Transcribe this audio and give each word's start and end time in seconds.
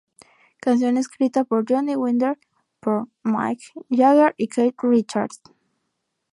Canción 0.59 0.97
escrita 0.97 1.43
para 1.43 1.63
Johnny 1.69 1.95
Winter 1.95 2.39
por 2.79 3.09
Mick 3.21 3.59
Jagger 3.91 4.33
y 4.35 4.47
Keith 4.47 4.73
Richards. 4.81 5.43